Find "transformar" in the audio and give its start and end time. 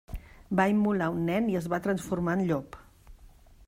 1.89-2.39